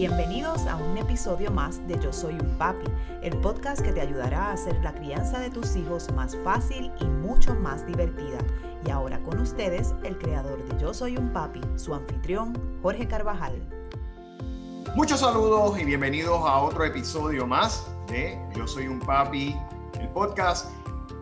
[0.00, 2.86] Bienvenidos a un episodio más de Yo Soy un Papi,
[3.20, 7.04] el podcast que te ayudará a hacer la crianza de tus hijos más fácil y
[7.04, 8.38] mucho más divertida.
[8.86, 13.60] Y ahora con ustedes, el creador de Yo Soy un Papi, su anfitrión, Jorge Carvajal.
[14.96, 19.54] Muchos saludos y bienvenidos a otro episodio más de Yo Soy un Papi,
[20.00, 20.72] el podcast.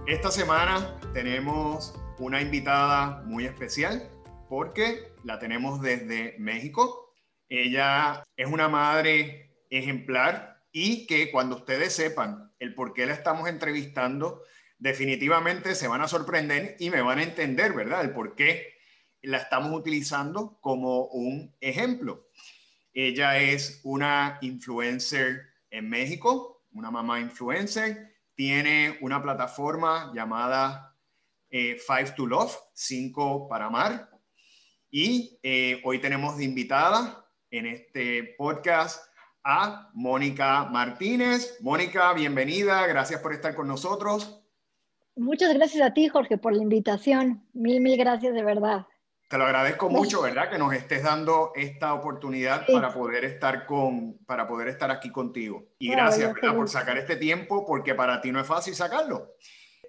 [0.07, 4.09] Esta semana tenemos una invitada muy especial
[4.49, 7.08] porque la tenemos desde México.
[7.49, 13.49] Ella es una madre ejemplar y que cuando ustedes sepan el por qué la estamos
[13.49, 14.43] entrevistando,
[14.79, 18.03] definitivamente se van a sorprender y me van a entender, ¿verdad?
[18.03, 18.75] El por qué
[19.23, 22.29] la estamos utilizando como un ejemplo.
[22.93, 30.97] Ella es una influencer en México, una mamá influencer, tiene una plataforma llamada
[31.51, 34.11] eh, Five to Love, 5 para amar.
[34.91, 39.05] Y eh, hoy tenemos de invitada en este podcast
[39.43, 41.59] a Mónica Martínez.
[41.61, 44.45] Mónica, bienvenida, gracias por estar con nosotros.
[45.17, 47.47] Muchas gracias a ti, Jorge, por la invitación.
[47.53, 48.87] Mil, mil gracias de verdad.
[49.29, 50.49] Te lo agradezco mucho, ¿verdad?
[50.49, 55.67] Que nos estés dando esta oportunidad para poder estar con, para poder estar aquí contigo.
[55.79, 59.35] Y gracias, por sacar este tiempo, porque para ti no es fácil sacarlo.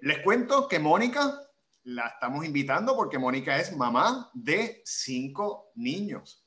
[0.02, 1.40] Les cuento que Mónica
[1.84, 6.44] la estamos invitando porque Mónica es mamá de cinco niños.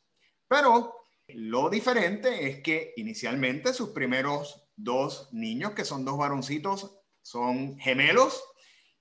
[0.47, 0.93] Pero
[1.27, 8.43] lo diferente es que inicialmente sus primeros dos niños, que son dos varoncitos, son gemelos.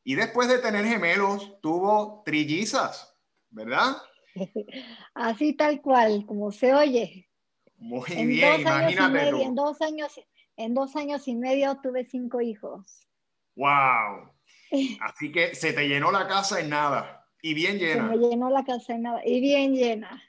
[0.05, 3.17] Y después de tener gemelos, tuvo trillizas,
[3.51, 3.97] ¿verdad?
[5.15, 7.29] Así tal cual, como se oye.
[7.77, 9.43] Muy bien, imagínate.
[9.43, 10.21] en, dos años,
[10.57, 13.09] en dos años y medio tuve cinco hijos.
[13.57, 14.33] ¡Wow!
[15.01, 18.09] Así que se te llenó la casa en nada y bien llena.
[18.09, 20.23] Se me llenó la casa en nada y bien llena.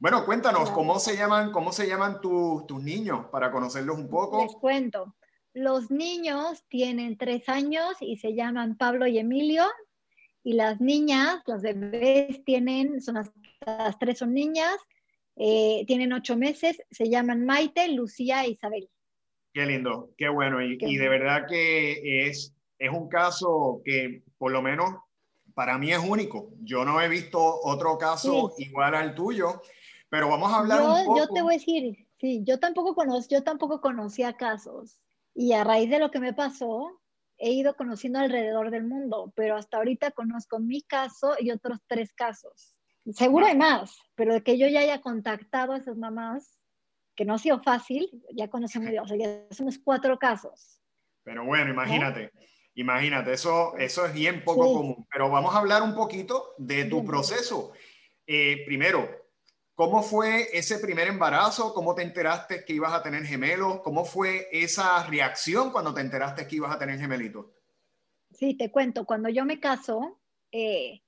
[0.00, 4.42] Bueno, cuéntanos, ¿cómo se llaman, cómo se llaman tus niños para conocerlos un poco?
[4.42, 5.14] Les cuento.
[5.52, 9.64] Los niños tienen tres años y se llaman Pablo y Emilio.
[10.42, 14.76] Y las niñas, los bebés tienen, son las, tres son niñas,
[15.36, 18.90] eh, tienen ocho meses, se llaman Maite, Lucía e Isabel.
[19.54, 20.60] Qué lindo, qué bueno.
[20.60, 24.96] Y, de verdad que es, es un caso que por lo menos
[25.54, 26.50] para mí es único.
[26.60, 29.62] Yo no he visto otro caso igual al tuyo.
[30.14, 31.18] Pero vamos a hablar yo, un poco.
[31.18, 35.00] Yo te voy a decir, sí, yo tampoco, conozco, yo tampoco conocía casos.
[35.34, 37.00] Y a raíz de lo que me pasó,
[37.36, 42.12] he ido conociendo alrededor del mundo, pero hasta ahorita conozco mi caso y otros tres
[42.12, 42.76] casos.
[43.12, 46.60] Seguro hay más, pero de que yo ya haya contactado a esas mamás,
[47.16, 50.80] que no ha sido fácil, ya conocemos, o sea, ya somos cuatro casos.
[51.24, 52.30] Pero bueno, imagínate,
[52.76, 55.06] imagínate, eso, eso es bien poco común.
[55.12, 57.72] Pero vamos a hablar un poquito de tu proceso.
[58.28, 59.23] Eh, primero,
[59.74, 61.74] ¿Cómo fue ese primer embarazo?
[61.74, 63.80] ¿Cómo te enteraste que ibas a tener gemelos?
[63.80, 67.46] ¿Cómo fue esa reacción cuando te enteraste que ibas a tener gemelitos?
[68.30, 69.04] Sí, te cuento.
[69.04, 70.20] Cuando yo me caso,
[70.52, 71.02] eh,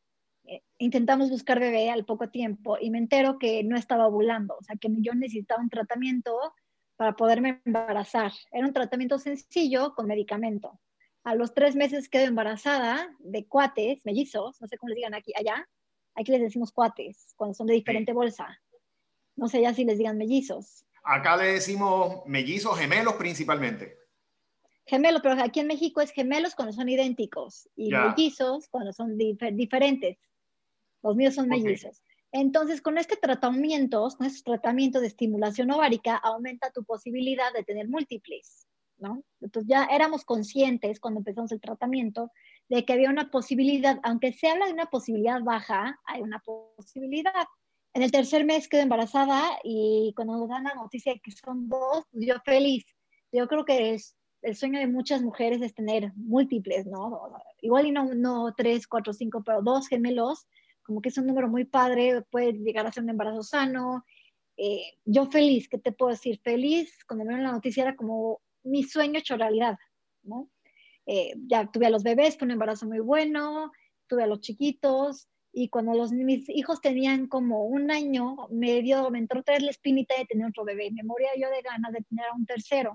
[0.44, 4.62] eh, intentamos buscar bebé al poco tiempo y me entero que no estaba ovulando, o
[4.62, 6.36] sea, que yo necesitaba un tratamiento
[6.96, 8.32] para poderme embarazar.
[8.50, 10.80] Era un tratamiento sencillo con medicamento.
[11.22, 15.32] A los tres meses quedo embarazada de cuates, mellizos, no sé cómo les digan aquí,
[15.36, 15.68] allá,
[16.16, 18.60] Aquí les decimos cuates, cuando son de diferente bolsa.
[19.36, 20.86] No sé ya si les digan mellizos.
[21.04, 23.98] Acá le decimos mellizos, gemelos principalmente.
[24.86, 30.16] Gemelos, pero aquí en México es gemelos cuando son idénticos y mellizos cuando son diferentes.
[31.02, 32.02] Los míos son mellizos.
[32.32, 37.88] Entonces, con este tratamiento, con este tratamiento de estimulación ovárica, aumenta tu posibilidad de tener
[37.88, 38.66] múltiples,
[38.98, 39.22] ¿no?
[39.40, 42.32] Entonces ya éramos conscientes cuando empezamos el tratamiento
[42.68, 47.46] de que había una posibilidad, aunque se habla de una posibilidad baja, hay una posibilidad.
[47.94, 51.68] En el tercer mes quedo embarazada y cuando nos dan la noticia de que son
[51.68, 52.84] dos, pues yo feliz.
[53.32, 57.32] Yo creo que es, el sueño de muchas mujeres es tener múltiples, ¿no?
[57.60, 60.46] Igual y no, no tres, cuatro, cinco, pero dos gemelos,
[60.82, 64.04] como que es un número muy padre, puede llegar a ser un embarazo sano.
[64.56, 66.40] Eh, yo feliz, ¿qué te puedo decir?
[66.42, 69.78] Feliz, cuando me dieron la noticia era como mi sueño hecho realidad,
[70.22, 70.48] ¿no?
[71.06, 73.72] Eh, ya tuve a los bebés, fue un embarazo muy bueno,
[74.08, 79.08] tuve a los chiquitos, y cuando los, mis hijos tenían como un año, me, dio,
[79.10, 80.90] me entró otra la espinita de tener otro bebé.
[80.90, 82.94] Me moría yo de ganas de tener a un tercero.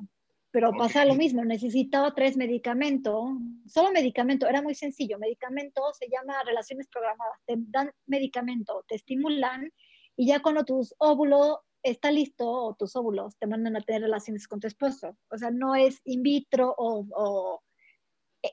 [0.51, 3.31] Pero pasa lo mismo, necesitaba tres medicamentos,
[3.65, 5.17] solo medicamento, era muy sencillo.
[5.17, 7.39] Medicamento se llama relaciones programadas.
[7.47, 9.73] Te dan medicamento, te estimulan
[10.15, 14.47] y ya cuando tus óvulos está listo o tus óvulos te mandan a tener relaciones
[14.47, 15.17] con tu esposo.
[15.31, 17.65] O sea, no es in vitro o eh,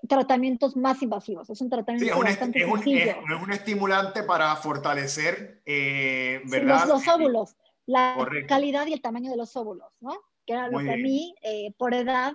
[0.08, 1.48] tratamientos más invasivos.
[1.50, 6.86] Es un tratamiento sí, bastante es un, es, un estimulante para fortalecer, eh, ¿verdad?
[6.86, 7.56] los, óvulos.
[7.86, 10.12] la calidad y el tamaño de los óvulos, ¿no?
[10.46, 12.32] Que era lo que a mí, eh, por edad,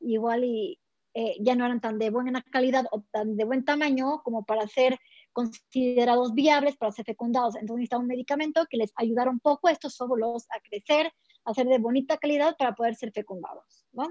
[0.00, 0.78] igual y
[1.14, 4.66] eh, ya no eran tan de buena calidad o tan de buen tamaño como para
[4.68, 4.98] ser
[5.32, 7.54] considerados viables para ser fecundados.
[7.56, 11.12] Entonces necesitaba un medicamento que les ayudara un poco a estos óvulos a crecer,
[11.44, 13.86] a ser de bonita calidad para poder ser fecundados.
[13.92, 14.08] ¿no?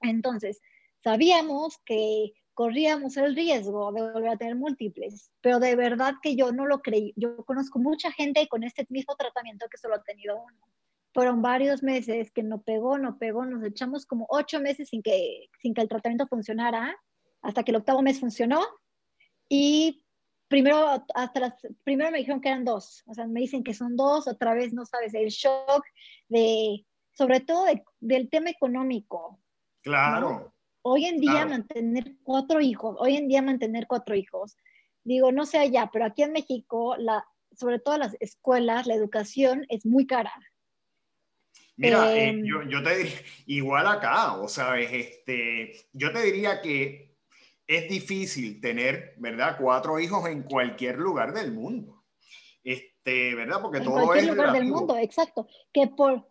[0.00, 0.60] Entonces,
[1.02, 6.52] sabíamos que corríamos el riesgo de volver a tener múltiples, pero de verdad que yo
[6.52, 7.12] no lo creí.
[7.14, 10.58] Yo conozco mucha gente con este mismo tratamiento que solo ha tenido uno.
[11.12, 15.50] Fueron varios meses que no pegó, no pegó, nos echamos como ocho meses sin que,
[15.60, 16.96] sin que el tratamiento funcionara,
[17.42, 18.62] hasta que el octavo mes funcionó.
[19.50, 20.02] Y
[20.48, 21.54] primero, hasta las,
[21.84, 24.72] primero me dijeron que eran dos, o sea, me dicen que son dos, otra vez
[24.72, 25.84] no sabes, el shock
[26.28, 27.66] de, sobre todo
[28.00, 29.40] del tema económico.
[29.82, 30.54] Claro.
[30.88, 34.56] Hoy en día mantener cuatro hijos, hoy en día mantener cuatro hijos,
[35.02, 39.66] digo, no sé allá, pero aquí en México, la, sobre todo las escuelas, la educación
[39.68, 40.32] es muy cara.
[41.76, 46.60] Mira, eh, em, yo, yo, te diría, igual acá, o sea, este, yo te diría
[46.60, 47.16] que
[47.66, 49.56] es difícil tener, ¿verdad?
[49.60, 52.04] Cuatro hijos en cualquier lugar del mundo.
[52.62, 53.60] Este, ¿verdad?
[53.60, 55.48] Porque todo cualquier es lugar del mundo, exacto.
[55.72, 56.30] Que por,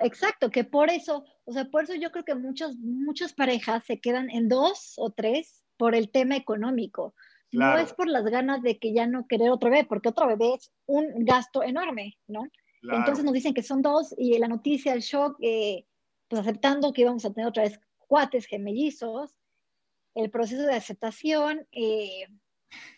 [0.00, 3.98] exacto, que por eso, o sea, por eso yo creo que muchas, muchas parejas se
[4.00, 7.14] quedan en dos o tres por el tema económico.
[7.52, 10.52] No es por las ganas de que ya no querer otro bebé, porque otro bebé
[10.52, 12.42] es un gasto enorme, ¿no?
[12.82, 15.86] Entonces nos dicen que son dos y la noticia, el shock, eh,
[16.28, 19.34] pues aceptando que íbamos a tener otra vez cuates gemellizos,
[20.14, 22.26] el proceso de aceptación, eh,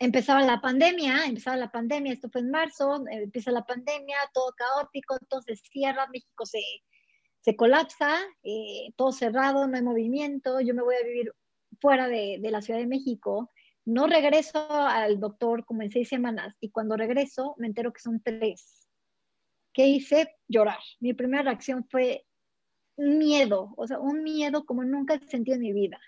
[0.00, 5.18] empezaba la pandemia, empezaba la pandemia, esto fue en marzo, empieza la pandemia, todo caótico,
[5.28, 6.58] todo se cierra, México se,
[7.40, 11.32] se colapsa, eh, todo cerrado, no hay movimiento, yo me voy a vivir
[11.80, 13.50] fuera de, de, la Ciudad de México,
[13.84, 18.20] no regreso al doctor como en seis semanas y cuando regreso me entero que son
[18.22, 18.88] tres.
[19.72, 20.36] ¿Qué hice?
[20.48, 20.80] Llorar.
[20.98, 22.26] Mi primera reacción fue
[22.96, 26.00] miedo, o sea, un miedo como nunca he sentido en mi vida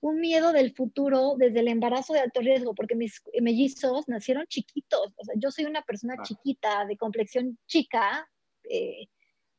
[0.00, 5.12] un miedo del futuro desde el embarazo de alto riesgo, porque mis mellizos nacieron chiquitos.
[5.16, 6.22] O sea, yo soy una persona ah.
[6.22, 8.28] chiquita, de complexión chica.
[8.68, 9.08] Eh,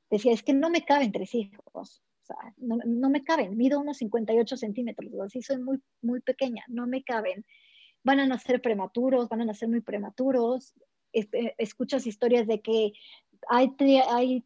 [0.10, 2.04] decía, es que no me caben tres hijos.
[2.22, 3.58] O sea, no, no me caben.
[3.58, 5.12] Mido unos 58 centímetros.
[5.22, 6.64] Así soy muy, muy pequeña.
[6.68, 7.46] No me caben.
[8.04, 10.74] Van a nacer prematuros, van a nacer muy prematuros.
[11.14, 12.94] Eh, escuchas historias de que
[13.50, 13.74] hay,
[14.10, 14.46] hay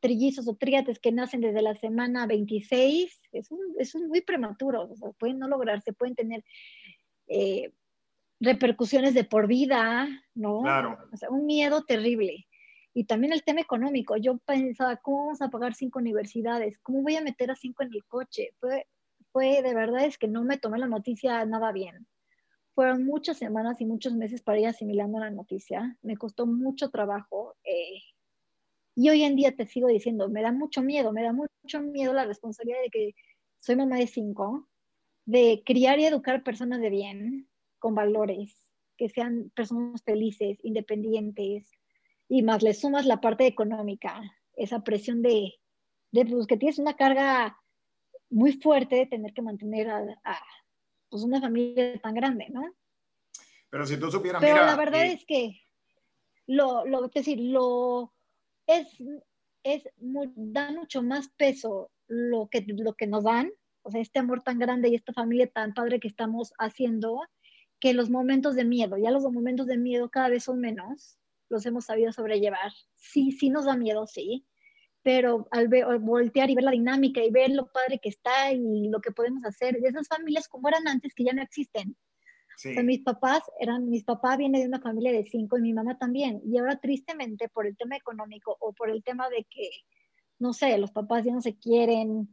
[0.00, 3.48] trillizos o tríates que nacen desde la semana 26, es,
[3.78, 6.44] es muy prematuro, o sea, pueden no lograrse, pueden tener
[7.26, 7.72] eh,
[8.40, 10.62] repercusiones de por vida, ¿no?
[10.62, 10.98] Claro.
[11.12, 12.46] O sea, un miedo terrible.
[12.94, 14.16] Y también el tema económico.
[14.16, 16.78] Yo pensaba, ¿cómo vamos a pagar cinco universidades?
[16.78, 18.50] ¿Cómo voy a meter a cinco en el coche?
[18.60, 18.86] Fue,
[19.32, 22.06] fue de verdad es que no me tomé la noticia nada bien.
[22.74, 25.96] Fueron muchas semanas y muchos meses para ir asimilando la noticia.
[26.02, 27.56] Me costó mucho trabajo.
[27.64, 28.00] Eh,
[28.94, 32.12] y hoy en día te sigo diciendo, me da mucho miedo, me da mucho miedo
[32.12, 33.14] la responsabilidad de que
[33.58, 34.68] soy mamá de cinco,
[35.26, 37.48] de criar y educar personas de bien,
[37.80, 41.72] con valores, que sean personas felices, independientes,
[42.28, 44.20] y más le sumas la parte económica,
[44.56, 45.54] esa presión de,
[46.12, 47.58] de pues, que tienes una carga
[48.30, 50.04] muy fuerte de tener que mantener a,
[51.08, 52.62] pues, una familia tan grande, ¿no?
[53.70, 55.60] Pero si tú supieras, Pero la verdad es que
[56.46, 58.12] lo, lo, es decir, lo,
[58.66, 58.86] es,
[59.62, 63.50] es da mucho más peso lo que, lo que nos dan,
[63.82, 67.20] o sea, este amor tan grande y esta familia tan padre que estamos haciendo,
[67.80, 68.96] que los momentos de miedo.
[68.96, 71.18] Ya los momentos de miedo cada vez son menos,
[71.54, 72.72] los hemos sabido sobrellevar.
[72.94, 74.46] Sí, sí nos da miedo, sí,
[75.02, 75.68] pero al,
[76.00, 79.44] voltear y ver la dinámica y ver lo padre que está y lo que podemos
[79.44, 81.96] hacer, de esas familias como eran antes que ya no existen,
[82.84, 86.40] mis papás eran, mis papás vienen de una familia de cinco y mi mamá también.
[86.44, 89.70] Y ahora tristemente por el tema económico o por el tema de que,
[90.38, 92.28] no sé, los papás ya no se quieren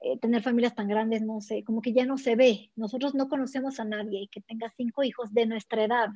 [0.00, 2.70] eh, tener familias tan grandes, no sé, como que ya no se ve.
[2.76, 6.08] Nosotros no conocemos a nadie que tenga cinco hijos de nuestra edad.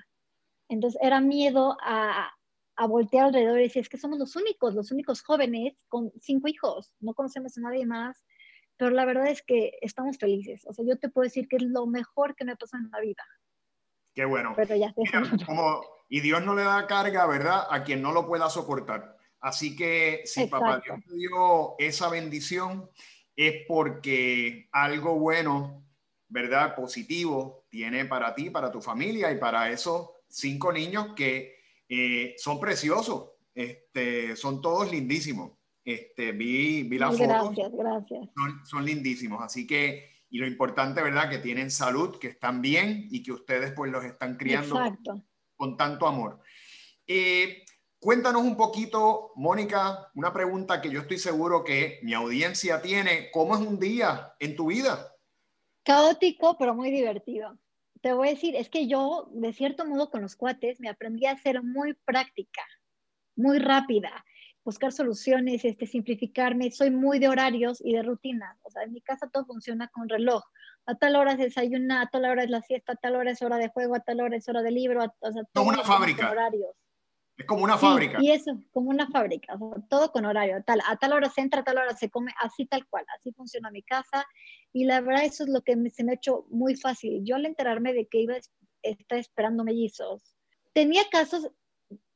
[0.69, 2.31] Entonces era miedo a,
[2.81, 6.49] a voltear alrededor y decir, es que somos los únicos, los únicos jóvenes con cinco
[6.49, 8.25] hijos, no conocemos a nadie más,
[8.79, 10.65] pero la verdad es que estamos felices.
[10.67, 13.01] O sea, yo te puedo decir que es lo mejor que me pasó en la
[13.01, 13.23] vida.
[14.15, 14.57] Qué bueno.
[15.47, 17.67] como, y Dios no le da carga, ¿verdad?
[17.69, 19.15] A quien no lo pueda soportar.
[19.41, 22.89] Así que si papá Dios te dio esa bendición,
[23.37, 25.85] es porque algo bueno,
[26.29, 26.75] ¿verdad?
[26.75, 31.60] Positivo tiene para ti, para tu familia y para esos cinco niños que
[31.91, 33.33] eh, son preciosos.
[33.55, 35.59] Este, son todos lindísimos.
[35.85, 37.57] Este, vi, vi las gracias, fotos.
[37.57, 38.29] Gracias, gracias.
[38.35, 39.43] Son, son lindísimos.
[39.43, 41.29] Así que y lo importante, ¿verdad?
[41.29, 44.81] Que tienen salud, que están bien y que ustedes pues los están criando
[45.57, 46.41] con tanto amor.
[47.07, 47.65] Eh,
[48.03, 53.31] Cuéntanos un poquito, Mónica, una pregunta que yo estoy seguro que mi audiencia tiene.
[53.31, 55.15] ¿Cómo es un día en tu vida?
[55.83, 57.59] Caótico, pero muy divertido.
[58.01, 61.27] Te voy a decir, es que yo, de cierto modo, con los cuates, me aprendí
[61.27, 62.63] a ser muy práctica,
[63.37, 64.25] muy rápida,
[64.65, 66.71] buscar soluciones, este, simplificarme.
[66.71, 68.59] Soy muy de horarios y de rutinas.
[68.63, 70.43] O sea, en mi casa todo funciona con reloj.
[70.87, 73.43] A tal hora es desayunar, a tal hora es la siesta, a tal hora es
[73.43, 75.05] hora de juego, a tal hora es hora de libro.
[75.05, 76.31] o sea, todo una fábrica.
[76.31, 76.75] Horarios.
[77.41, 78.19] Es como una fábrica.
[78.21, 80.63] Y eso, como una fábrica, todo con horario.
[80.67, 83.33] Tal, a tal hora se entra, a tal hora se come, así tal cual, así
[83.33, 84.27] funciona mi casa.
[84.75, 87.23] Y la verdad, eso es lo que se me ha hecho muy fácil.
[87.25, 88.41] Yo al enterarme de que iba a
[88.83, 90.35] estar esperando mellizos,
[90.75, 91.51] tenía casos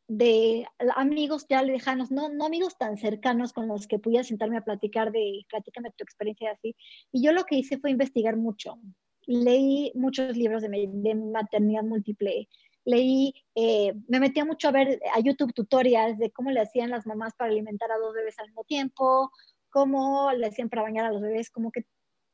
[0.08, 4.64] de amigos ya lejanos, no, no amigos tan cercanos con los que pudiera sentarme a
[4.64, 6.76] platicar de, platícame tu experiencia así.
[7.12, 8.78] Y yo lo que hice fue investigar mucho.
[9.26, 12.46] Leí muchos libros de, de maternidad múltiple,
[12.84, 17.06] leí, eh, me metía mucho a ver a YouTube tutoriales de cómo le hacían las
[17.06, 19.30] mamás para alimentar a dos bebés al mismo tiempo,
[19.70, 21.84] cómo le hacían para bañar a los bebés, como que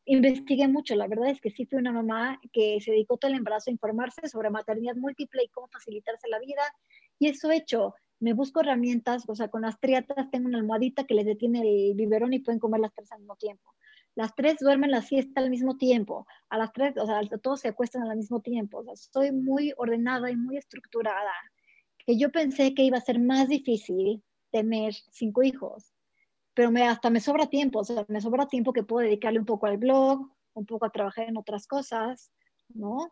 [0.07, 0.95] investigué mucho.
[0.97, 3.73] La verdad es que sí fui una mamá que se dedicó todo el embarazo a
[3.73, 6.63] informarse sobre maternidad múltiple y cómo facilitarse la vida.
[7.19, 7.95] Y eso he hecho.
[8.19, 11.95] Me busco herramientas, o sea, con las triatas tengo una almohadita que les detiene el
[11.95, 13.71] biberón y pueden comer las tres al mismo tiempo
[14.21, 17.69] las tres duermen la siesta al mismo tiempo, a las tres, o sea, todos se
[17.69, 21.33] acuestan al mismo tiempo, o sea, estoy muy ordenada y muy estructurada,
[21.97, 25.95] que yo pensé que iba a ser más difícil tener cinco hijos,
[26.53, 29.47] pero me, hasta me sobra tiempo, o sea, me sobra tiempo que puedo dedicarle un
[29.47, 32.31] poco al blog, un poco a trabajar en otras cosas,
[32.75, 33.11] ¿no?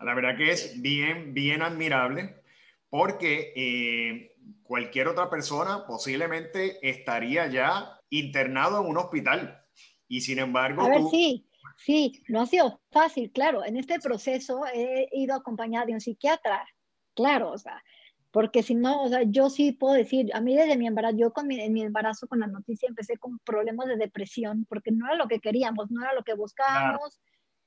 [0.00, 2.42] La verdad que es bien, bien admirable,
[2.88, 9.65] porque eh, cualquier otra persona posiblemente estaría ya internado en un hospital
[10.08, 10.82] y sin embargo...
[10.82, 11.46] A ver, sí,
[11.76, 13.64] sí, no ha sido fácil, claro.
[13.64, 16.66] En este proceso he ido acompañada de un psiquiatra,
[17.14, 17.82] claro, o sea,
[18.30, 21.32] porque si no, o sea, yo sí puedo decir, a mí desde mi embarazo, yo
[21.32, 25.06] con mi, en mi embarazo con la noticia empecé con problemas de depresión, porque no
[25.06, 27.18] era lo que queríamos, no era lo que buscábamos,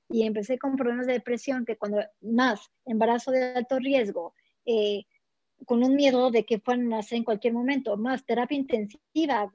[0.10, 4.34] y empecé con problemas de depresión, que cuando más embarazo de alto riesgo,
[4.66, 5.06] eh,
[5.66, 9.50] con un miedo de que fueran a nacer en cualquier momento, más terapia intensiva,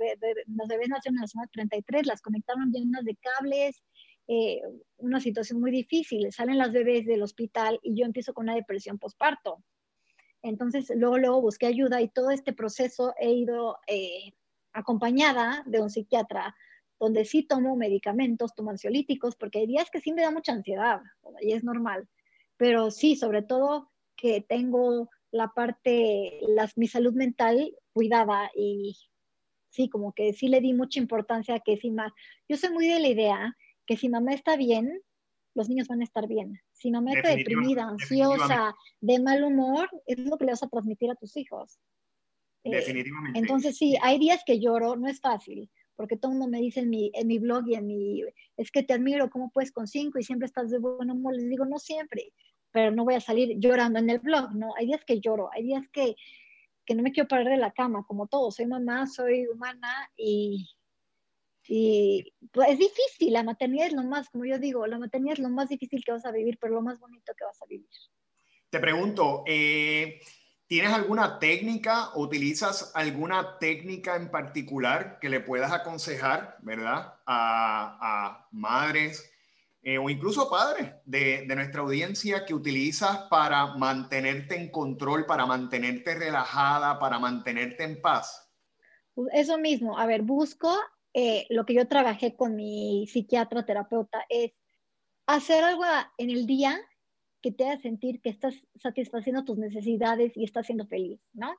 [0.46, 3.82] las bebés nacieron en la semana 33, las conectaron llenas de cables,
[4.26, 4.62] eh,
[4.96, 8.99] una situación muy difícil, salen las bebés del hospital y yo empiezo con una depresión
[8.99, 9.62] postparto.
[10.42, 14.32] Entonces, luego, luego busqué ayuda y todo este proceso he ido eh,
[14.73, 16.54] acompañada de un psiquiatra,
[17.00, 21.00] donde sí tomo medicamentos, tomo ansiolíticos, porque hay días que sí me da mucha ansiedad
[21.40, 22.08] y es normal,
[22.56, 28.96] pero sí, sobre todo que tengo la parte, las, mi salud mental cuidada y
[29.68, 32.12] sí, como que sí le di mucha importancia a que si más,
[32.48, 35.02] yo soy muy de la idea que si mamá está bien,
[35.54, 36.60] los niños van a estar bien.
[36.72, 41.10] Si mamá está deprimida, ansiosa, de mal humor, es lo que le vas a transmitir
[41.10, 41.80] a tus hijos.
[42.62, 43.36] Eh, Definitivamente.
[43.36, 46.80] entonces sí, hay días que lloro, no es fácil, porque todo el mundo me dice
[46.80, 48.22] en mi, en mi blog y en mi,
[48.56, 51.34] es que te admiro, ¿cómo puedes con cinco y siempre estás de buen humor?
[51.34, 52.32] Les digo, no siempre,
[52.75, 54.75] pero no voy a salir llorando en el blog, ¿no?
[54.76, 56.16] Hay días que lloro, hay días que,
[56.85, 60.69] que no me quiero parar de la cama, como todo, soy mamá, soy humana y,
[61.69, 65.38] y pues, es difícil, la maternidad es lo más, como yo digo, la maternidad es
[65.38, 67.88] lo más difícil que vas a vivir, pero lo más bonito que vas a vivir.
[68.71, 70.19] Te pregunto, eh,
[70.66, 77.21] ¿tienes alguna técnica, utilizas alguna técnica en particular que le puedas aconsejar, ¿verdad?
[77.25, 79.31] A, a madres
[79.84, 85.44] eh, o incluso padres de, de, nuestra audiencia que utilizas para mantenerte en control, para
[85.44, 88.50] mantenerte relajada, para mantenerte en paz?
[89.32, 90.74] Eso mismo, a ver, busco
[91.12, 94.52] eh, lo que yo trabajé con mi psiquiatra, terapeuta, es
[95.26, 95.84] hacer algo
[96.18, 96.80] en el día
[97.40, 101.54] que te haga sentir que estás satisfaciendo tus necesidades y estás siendo feliz, ¿no?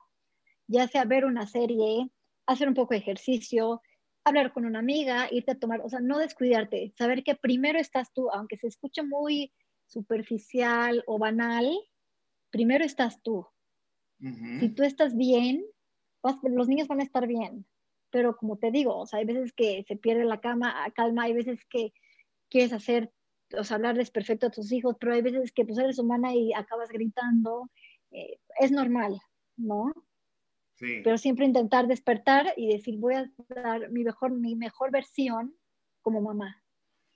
[0.66, 2.10] Ya sea ver una serie,
[2.44, 3.80] hacer un poco de ejercicio,
[4.26, 8.12] hablar con una amiga, irte a tomar, o sea, no descuidarte, saber que primero estás
[8.12, 9.52] tú, aunque se escuche muy
[9.86, 11.70] superficial o banal,
[12.50, 13.46] primero estás tú.
[14.18, 15.64] Si tú estás bien,
[16.42, 17.66] los niños van a estar bien.
[18.10, 21.34] Pero como te digo, o sea, hay veces que se pierde la cama, calma, hay
[21.34, 21.92] veces que
[22.48, 23.12] quieres hacer,
[23.56, 26.52] o sea, hablarles perfecto a tus hijos, pero hay veces que pues eres humana y
[26.52, 27.70] acabas gritando.
[28.10, 29.20] Eh, es normal,
[29.56, 29.92] ¿no?
[30.78, 35.54] Pero siempre intentar despertar y decir, voy a dar mi mejor, mi mejor versión
[36.02, 36.62] como mamá.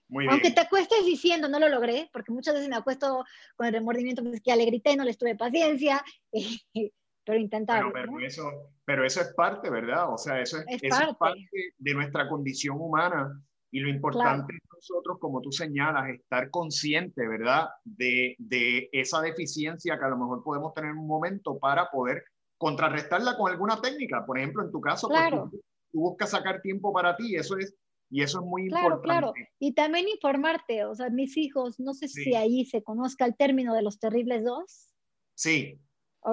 [0.09, 3.25] Muy Aunque te acuestes diciendo, no lo logré, porque muchas veces me acuesto
[3.55, 6.03] con el remordimiento, pues que ya le grité, no les tuve paciencia,
[7.25, 7.85] pero intentar.
[7.93, 8.51] pero, eso,
[8.85, 10.13] pero eso es parte, ¿verdad?
[10.13, 10.83] O sea, eso es,
[11.17, 11.47] parte.
[11.79, 13.41] de nuestra condición humana.
[13.73, 17.69] Y lo importante es nosotros, como tú señalas, estar consciente, ¿verdad?
[17.85, 22.25] De, de esa deficiencia que a lo mejor podemos tener en un momento para poder
[22.61, 24.25] contrarrestarla con alguna técnica.
[24.27, 25.49] Por ejemplo, en tu caso, pues, claro.
[25.51, 25.63] tú,
[25.93, 27.75] buscas sacar tiempo para ti, eso es,
[28.11, 29.09] y eso es muy claro, importante.
[29.09, 33.35] Claro, y también informarte, o sea, mis hijos, no sé si ahí se conozca el
[33.35, 34.93] término de los terribles dos.
[35.35, 35.81] Sí,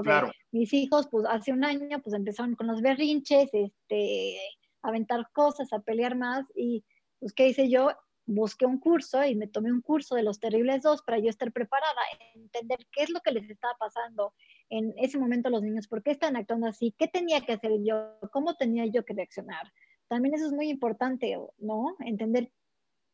[0.04, 0.30] claro.
[0.52, 4.38] Mis hijos, pues hace un año, pues empezaron con los berrinches, este,
[4.82, 6.84] a aventar cosas, a pelear más, y
[7.20, 7.92] pues, ¿qué hice yo?
[8.28, 11.52] busqué un curso y me tomé un curso de los terribles dos para yo estar
[11.54, 12.02] preparada,
[12.36, 14.34] entender qué es lo que les estaba pasando
[14.70, 18.18] en ese momento los niños, por qué están actuando así, qué tenía que hacer yo,
[18.32, 19.72] cómo tenía yo que reaccionar.
[20.08, 21.96] También eso es muy importante, ¿no?
[22.00, 22.52] Entender,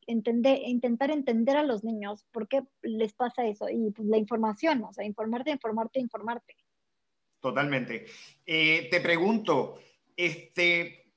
[0.07, 4.83] entender, intentar entender a los niños por qué les pasa eso y pues, la información,
[4.83, 6.55] o sea, informarte, informarte, informarte.
[7.39, 8.05] Totalmente.
[8.45, 9.79] Eh, te pregunto,
[10.15, 11.11] este,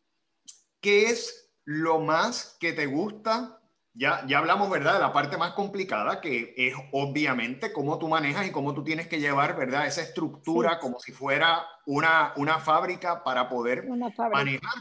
[0.80, 3.60] ¿qué es lo más que te gusta
[3.96, 8.46] ya, ya hablamos, ¿verdad?, de la parte más complicada, que es obviamente cómo tú manejas
[8.46, 13.24] y cómo tú tienes que llevar, ¿verdad?, esa estructura como si fuera una, una fábrica
[13.24, 14.72] para poder manejar.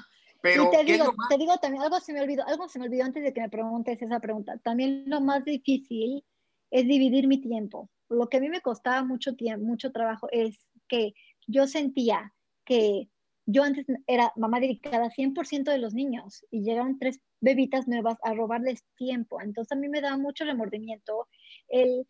[0.42, 3.24] Pero, te, digo, te digo también, algo se me olvidó, algo se me olvidó antes
[3.24, 4.60] de que me preguntes esa pregunta.
[4.60, 6.24] También lo más difícil
[6.70, 7.90] es dividir mi tiempo.
[8.10, 11.14] Lo que a mí me costaba mucho tiempo, mucho trabajo es que
[11.48, 12.32] yo sentía
[12.64, 13.10] que
[13.46, 18.34] yo antes era mamá dedicada 100% de los niños y llegaron tres bebitas nuevas a
[18.34, 19.40] robarles tiempo.
[19.42, 21.28] Entonces a mí me da mucho remordimiento
[21.68, 22.08] el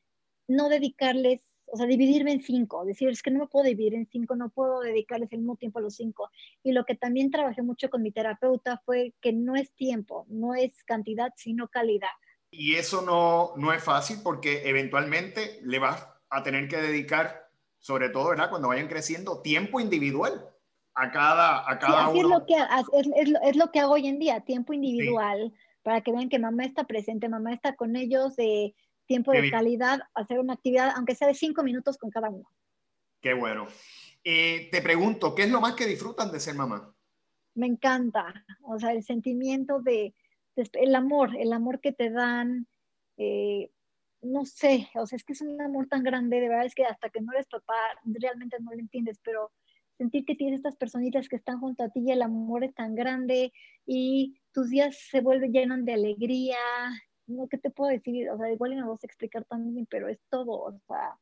[0.48, 4.08] no dedicarles, o sea, dividirme en cinco, decir, es que no me puedo dividir en
[4.08, 6.30] cinco, no puedo dedicarles el mismo tiempo a los cinco.
[6.64, 10.54] Y lo que también trabajé mucho con mi terapeuta fue que no es tiempo, no
[10.54, 12.10] es cantidad, sino calidad.
[12.52, 17.50] Y eso no, no es fácil porque eventualmente le vas a tener que dedicar,
[17.80, 18.50] sobre todo, ¿verdad?
[18.50, 20.55] Cuando vayan creciendo, tiempo individual
[20.96, 22.20] a cada, a cada uno.
[22.20, 26.12] Es lo, que, es, es, lo que hago hoy en día, tiempo individual, para que
[26.12, 28.74] vean que mamá está presente, mamá está con ellos, de
[29.06, 32.50] tiempo de calidad, hacer una actividad, aunque sea de cinco minutos con cada uno.
[33.22, 33.68] Qué bueno.
[34.24, 36.92] Eh, te pregunto, ¿qué es lo más que disfrutan de ser mamá?
[37.54, 38.34] Me encanta,
[38.64, 40.16] o sea, el sentimiento de,
[40.56, 42.68] el amor, el amor que te dan,
[43.18, 43.70] eh,
[44.22, 46.86] no sé, o sea, es que es un amor tan grande, de verdad es que
[46.86, 49.52] hasta que no eres papá, realmente no lo entiendes, pero
[49.98, 52.96] sentir que tienes estas personitas que están junto a ti y el amor es tan
[52.96, 53.54] grande
[53.86, 56.58] y tus días se vuelven llenos de alegría.
[57.28, 58.30] No, ¿qué te puedo decir?
[58.30, 60.52] O sea, igual no vas a explicar también, pero es todo.
[60.52, 61.18] O sea,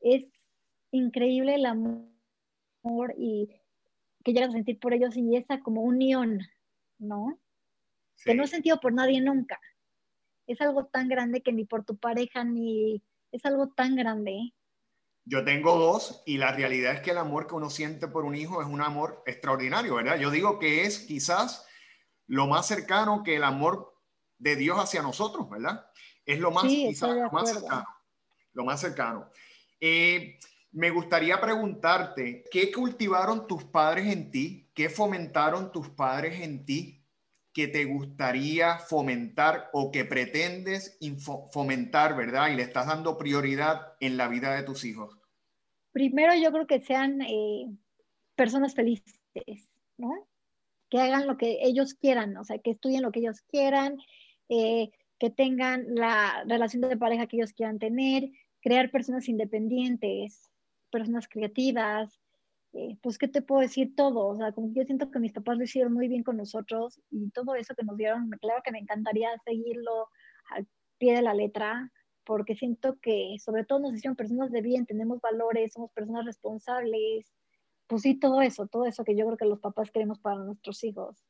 [0.00, 0.24] es
[0.92, 3.48] increíble el amor y
[4.24, 6.40] que llegas a sentir por ellos y esa como unión,
[6.98, 7.38] ¿no?
[8.24, 9.58] Que no he sentido por nadie nunca.
[10.46, 13.02] Es algo tan grande que ni por tu pareja ni
[13.32, 14.52] es algo tan grande
[15.24, 18.34] yo tengo dos y la realidad es que el amor que uno siente por un
[18.34, 20.18] hijo es un amor extraordinario, ¿verdad?
[20.18, 21.66] Yo digo que es quizás
[22.26, 23.94] lo más cercano que el amor
[24.38, 25.86] de Dios hacia nosotros, ¿verdad?
[26.24, 27.86] Es lo más, quizás, lo más cercano.
[28.52, 29.30] Lo más cercano.
[29.80, 30.38] Eh,
[30.72, 34.70] me gustaría preguntarte, ¿qué cultivaron tus padres en ti?
[34.74, 36.99] ¿Qué fomentaron tus padres en ti
[37.52, 40.98] que te gustaría fomentar o que pretendes
[41.52, 42.50] fomentar, ¿verdad?
[42.50, 45.18] Y le estás dando prioridad en la vida de tus hijos?
[45.92, 47.66] Primero yo creo que sean eh,
[48.36, 49.20] personas felices,
[49.96, 50.28] ¿no?
[50.88, 53.98] Que hagan lo que ellos quieran, o sea, que estudien lo que ellos quieran,
[54.48, 60.50] eh, que tengan la relación de pareja que ellos quieran tener, crear personas independientes,
[60.90, 62.20] personas creativas,
[62.72, 63.94] eh, pues, ¿qué te puedo decir?
[63.96, 67.00] Todo, o sea, como yo siento que mis papás lo hicieron muy bien con nosotros
[67.10, 70.08] y todo eso que nos dieron, claro que me encantaría seguirlo
[70.50, 71.90] al pie de la letra,
[72.24, 77.32] porque siento que sobre todo nos hicieron personas de bien, tenemos valores, somos personas responsables,
[77.88, 80.84] pues sí, todo eso, todo eso que yo creo que los papás queremos para nuestros
[80.84, 81.24] hijos.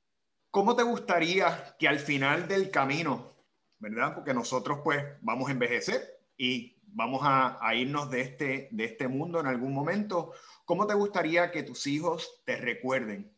[0.51, 3.33] ¿Cómo te gustaría que al final del camino,
[3.79, 4.15] verdad?
[4.15, 6.03] Porque nosotros pues vamos a envejecer
[6.37, 10.33] y vamos a, a irnos de este, de este mundo en algún momento.
[10.65, 13.33] ¿Cómo te gustaría que tus hijos te recuerden?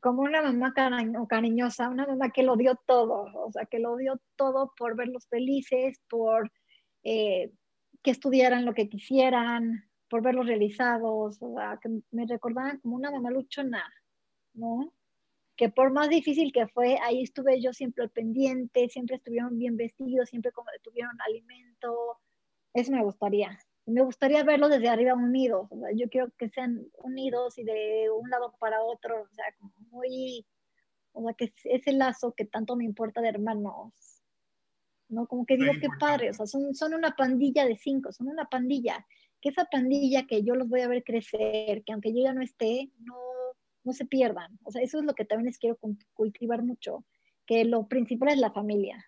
[0.00, 0.74] Como una mamá
[1.28, 5.28] cariñosa, una mamá que lo dio todo, o sea, que lo dio todo por verlos
[5.28, 6.50] felices, por
[7.04, 7.52] eh,
[8.02, 13.10] que estudiaran lo que quisieran, por verlos realizados, o sea, que me recordaban como una
[13.10, 13.84] mamá luchona,
[14.52, 14.92] ¿no?
[15.56, 19.76] Que por más difícil que fue, ahí estuve yo siempre al pendiente, siempre estuvieron bien
[19.76, 22.18] vestidos, siempre como tuvieron alimento,
[22.74, 25.68] eso me gustaría me gustaría verlos desde arriba unidos.
[25.94, 30.46] yo quiero que sean unidos y de un lado para otro, o sea, como muy,
[31.12, 33.92] o sea, que ese lazo que tanto me importa de hermanos,
[35.08, 35.26] ¿no?
[35.26, 38.46] Como que digo, qué padre, o sea, son, son una pandilla de cinco, son una
[38.46, 39.06] pandilla,
[39.40, 42.42] que esa pandilla que yo los voy a ver crecer, que aunque yo ya no
[42.42, 43.16] esté, no,
[43.84, 44.58] no se pierdan.
[44.64, 45.78] O sea, eso es lo que también les quiero
[46.14, 47.04] cultivar mucho,
[47.44, 49.04] que lo principal es la familia,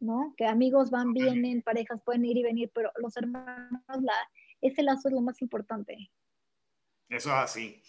[0.00, 0.34] ¿no?
[0.36, 4.14] Que amigos van, vienen, parejas pueden ir y venir, pero los hermanos, la,
[4.60, 6.10] ese lazo es lo más importante.
[7.08, 7.82] Eso es así.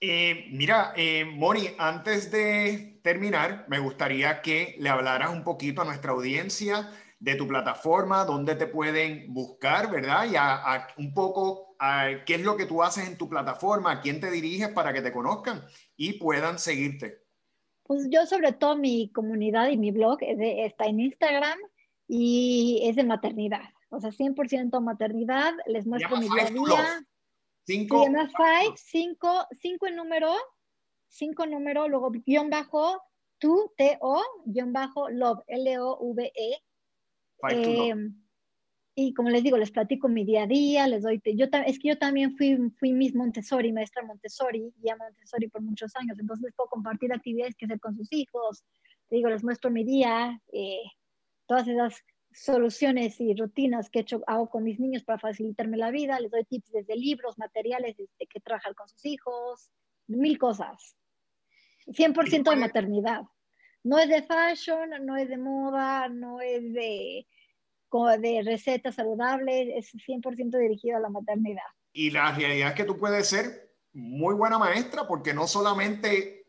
[0.00, 5.84] Eh, mira, eh, Moni, antes de terminar, me gustaría que le hablaras un poquito a
[5.84, 10.24] nuestra audiencia de tu plataforma, dónde te pueden buscar, ¿verdad?
[10.24, 14.00] Y a, un poco a, qué es lo que tú haces en tu plataforma, a
[14.00, 15.62] quién te diriges para que te conozcan
[15.96, 17.26] y puedan seguirte.
[17.90, 21.58] Pues yo sobre todo mi comunidad y mi blog está en Instagram
[22.06, 23.64] y es de maternidad.
[23.88, 25.54] O sea, 100% maternidad.
[25.66, 27.06] Les muestro mi día a día.
[27.66, 28.04] Cinco.
[28.04, 30.32] Five, cinco, cinco en número,
[31.08, 33.02] cinco en número, luego guion bajo,
[33.38, 36.62] tú, T-O, guion bajo, love, L-O-V-E.
[37.50, 37.94] Eh,
[39.00, 41.88] y como les digo, les platico mi día a día, les doy, yo es que
[41.88, 46.44] yo también fui, fui Miss Montessori, maestra Montessori, y a Montessori por muchos años, entonces
[46.44, 48.62] les puedo compartir actividades que hacer con sus hijos,
[49.08, 50.82] te digo, les muestro mi día, eh,
[51.46, 55.90] todas esas soluciones y rutinas que he hecho, hago con mis niños para facilitarme la
[55.90, 59.70] vida, les doy tips desde libros, materiales, desde que trabajar con sus hijos,
[60.06, 60.94] mil cosas.
[61.86, 63.22] 100% de maternidad.
[63.82, 67.26] No es de fashion, no es de moda, no es de,
[68.20, 71.62] de recetas saludables, es 100% dirigido a la maternidad.
[71.92, 76.46] Y la realidad es que tú puedes ser muy buena maestra porque no solamente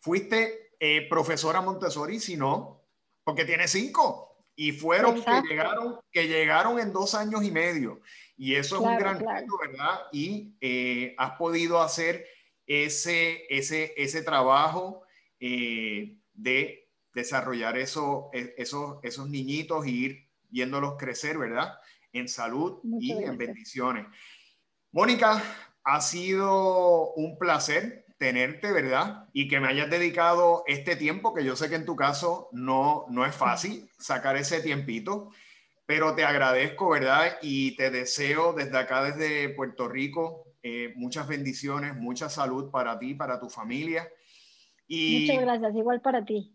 [0.00, 2.86] fuiste eh, profesora Montessori, sino
[3.24, 8.00] porque tienes cinco y fueron que llegaron, que llegaron en dos años y medio.
[8.36, 10.00] Y eso es un gran reto, ¿verdad?
[10.12, 12.26] Y eh, has podido hacer
[12.66, 15.02] ese, ese, ese trabajo
[15.38, 21.78] eh, de desarrollar eso, e, esos, esos niñitos y ir viéndolos crecer, ¿verdad?
[22.12, 24.06] En salud y en bendiciones.
[24.92, 25.42] Mónica,
[25.84, 29.28] ha sido un placer tenerte, ¿verdad?
[29.32, 33.06] Y que me hayas dedicado este tiempo, que yo sé que en tu caso no,
[33.08, 35.30] no es fácil sacar ese tiempito,
[35.86, 37.38] pero te agradezco, ¿verdad?
[37.40, 43.14] Y te deseo desde acá, desde Puerto Rico, eh, muchas bendiciones, mucha salud para ti,
[43.14, 44.06] para tu familia.
[44.86, 46.54] Y Muchas gracias, igual para ti.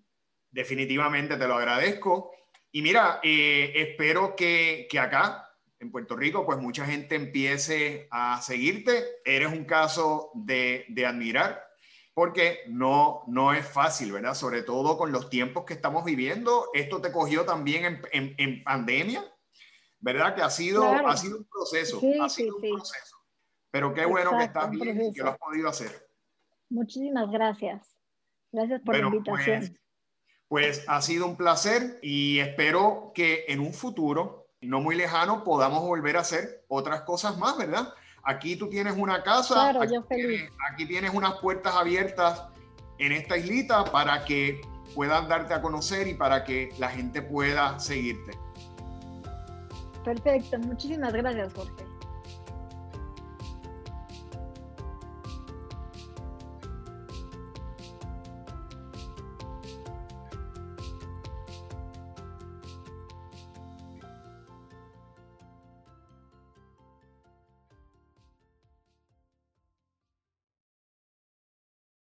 [0.51, 2.31] Definitivamente te lo agradezco.
[2.73, 5.47] Y mira, eh, espero que, que, acá,
[5.79, 9.21] en Puerto Rico, pues mucha gente empiece a seguirte.
[9.23, 11.63] Eres un caso de, de admirar
[12.15, 14.33] porque no, no es fácil, ¿verdad?
[14.33, 16.65] Sobre todo con los tiempos que estamos viviendo.
[16.73, 19.23] Esto te cogió también en, en, pandemia,
[19.99, 20.35] ¿verdad?
[20.35, 23.17] Que ha sido, ha sido un proceso, ha sido un proceso.
[23.69, 26.07] Pero qué bueno que estás bien y que lo has podido hacer.
[26.69, 27.95] Muchísimas gracias.
[28.51, 29.59] Gracias por la invitación.
[29.59, 29.81] Pues,
[30.53, 35.81] pues ha sido un placer y espero que en un futuro no muy lejano podamos
[35.81, 37.91] volver a hacer otras cosas más, ¿verdad?
[38.23, 42.43] Aquí tú tienes una casa, aquí, Tienes, aquí tienes unas puertas abiertas
[42.99, 44.61] en esta islita para que
[44.93, 48.37] puedas darte a conocer y para que la gente pueda seguirte.
[50.05, 51.92] Perfecto, muchísimas gracias, Jorge.